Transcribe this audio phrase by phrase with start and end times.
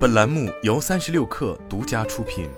[0.00, 2.48] 本栏目由三十六氪独家出品。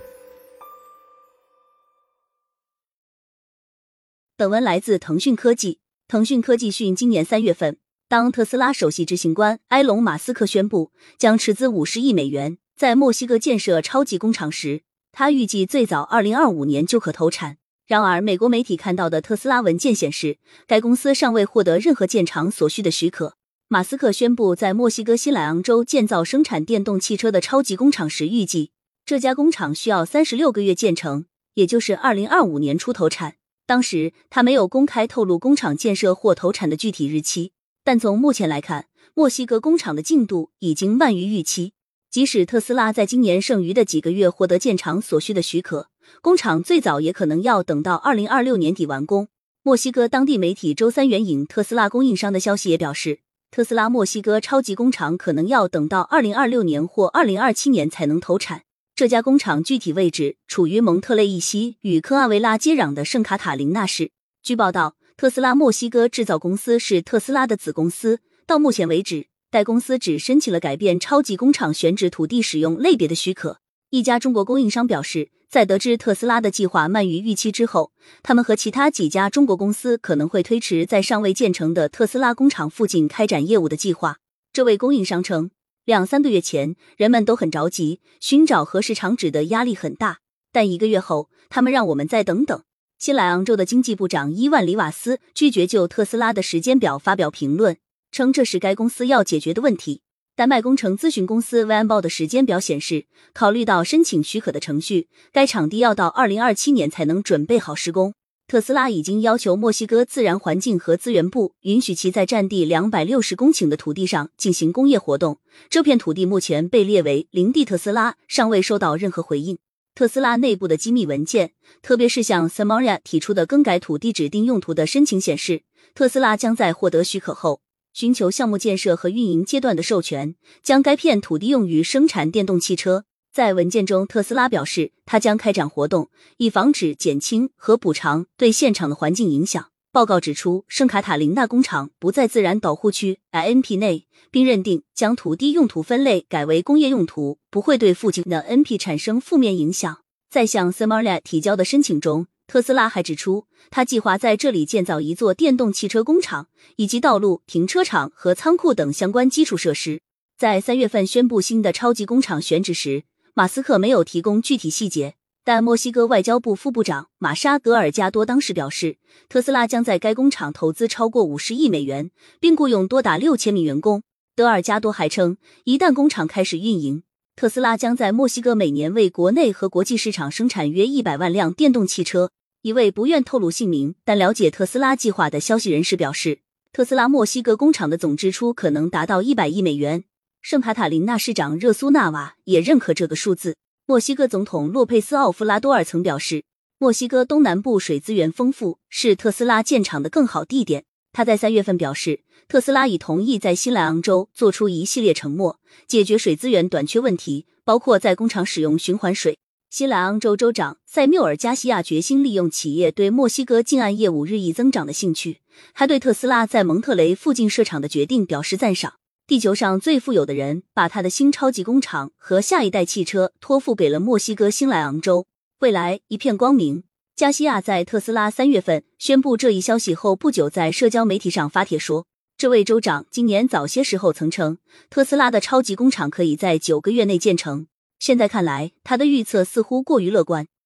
[4.37, 5.81] 本文来自腾讯科技。
[6.07, 17.57] 腾讯科技讯，今年三月份，当特斯拉首席执行官埃隆·马斯克宣布将斥资五十亿美元在墨西哥建设超级工厂时，他预计最早二零二五年就可投产。
[17.89, 20.39] 然而，美国媒体看到的特斯拉文件显示，
[20.69, 23.35] 该公司尚未获得任何建厂所需的许可。
[23.73, 28.71] 马斯克宣布在墨西哥西莱昂州建造生产电动汽车的超级工厂时，预计
[29.07, 33.37] 这家工厂需要三十六个月建成，也就是二零二五年初投产。
[33.67, 41.73] 当时他没有公开透露工厂建设或投产的具体日期，但从目前来看，墨西哥工厂的进度已经慢于预期。
[42.11, 45.89] 即使特斯拉在今年剩余的几个月获得建厂所需的许可，
[46.21, 49.29] 工厂最早也可能要等到二零二六年底完工。
[49.63, 53.21] 墨西哥当地媒体周三援引特斯拉供应商的消息也表示。
[53.55, 58.63] 特斯拉墨西哥超级工厂可能要等到二零二六年或二零二七年才能投产。
[58.95, 64.13] 这家工厂具体位置处于蒙特雷伊西与科阿维拉接壤的圣卡塔琳娜市。
[64.43, 68.21] 据报道，特斯拉墨西哥制造公司是特斯拉的子公司。
[68.47, 73.59] 到目前为止，该公司只申请了改变超级工厂选址土地使用类别的许可。
[73.91, 75.29] 一家中国供应商表示。
[75.53, 84.17] 在得知特斯拉的计划慢于预期之后，他们和其他几家中国公司可能会推迟在尚未建成的特斯拉工厂附近开展业务的计划。
[84.51, 85.51] 这位供应商称，
[85.85, 92.63] 两三个月前人们都很着急，寻找合适厂址的压力很大，但一个月后，他们让我们再等等。
[92.99, 97.77] 新来昂州的经济部长伊万里瓦斯拒绝就特斯拉的时间表发表评论，
[98.11, 100.01] 称这是该公司要解决的问题。
[100.43, 108.15] 丹麦工程咨询公司 v a n b o 的时间表显示，考虑到申请许可的程序，该场地要到二零二七年才能准备好施工。
[108.49, 115.39] 特斯拉已经要求墨西哥自然环境和资源部允许其在占地两百六十公顷的土地上进行工业活动。
[115.71, 119.59] 这片土地目前被列为林地，特斯拉尚未收到任何回应。
[119.95, 125.63] 特斯拉内部的机密文件，特别是向 Samaria 提出的更改土地指定用途的申请显示，
[125.95, 127.61] 特斯拉将在获得许可后。
[127.93, 133.05] 寻求项目建设和运营阶段的授权，将该片土地用于生产电动汽车。
[133.33, 139.69] 在文件中，特斯拉表示，他将开展活动，以防止、减轻和补偿对现场的环境影响。
[139.91, 149.99] 报告指出，圣卡塔琳娜工厂不在自然保护区 （INP） 内，并认定将土地用途分类改为工业用途不会对附近的 NP 产生负面影响。
[150.31, 152.27] 在向 Samaria 提交的申请中。
[152.47, 160.03] 特斯拉还指出，他计划在这里建造一座电动汽车工厂，以及道路、停车场和仓库等相关基础设施。
[160.37, 165.15] 在三月份宣布新的超级工厂选址时，马斯克没有提供具体细节，
[165.45, 168.99] 但墨西哥外交部副部长玛莎·德尔加多当时表示，
[169.29, 174.03] 特斯拉将在该工厂投资超过五十亿美元，并雇佣多达六千名员工。
[174.35, 177.05] 德尔加多还称，一旦工厂开始运营，
[177.35, 182.31] 特斯拉将在墨西哥每年为国内和国际市场生产约一百万辆电动汽车。
[182.61, 186.41] 一位不愿透露姓名但了解特斯拉计划的消息人士表示，
[186.73, 190.05] 特斯拉墨西哥工厂的总支出可能达到一百亿美元。
[190.41, 193.57] 圣卡塔琳娜市长热苏纳瓦也认可这个数字。
[193.87, 196.45] 墨西哥总统洛佩斯奥夫拉多尔曾表示，
[196.79, 200.85] 墨西哥东南部水资源丰富，是特斯拉建厂的更好地点。
[201.13, 209.39] 他在三月份表示，特斯拉已同意在新莱昂州做出一系列承诺，解决水资源短缺问题，包括在工厂使用循环水。
[209.69, 215.41] 新莱昂州州长塞缪尔·加西亚决心利用企业对墨西哥近岸业务日益增长的兴趣，
[215.75, 218.95] 他对特斯拉在蒙特雷附近设厂的决定表示赞赏。
[219.27, 225.27] 地球上最富有的人把他的新超级工厂和下一代汽车托付给了墨西哥新莱昂州，
[225.61, 226.85] 未来一片光明。
[227.15, 232.07] 加西亚在特斯拉三月份宣布这一消息后不久，在社交媒体上发帖说，
[232.39, 234.57] 这位州长今年早些时候曾称，
[234.89, 237.67] 特斯拉的超级工厂可以在九个月内建成。
[237.99, 240.47] 现在看来，他的预测似乎过于乐观。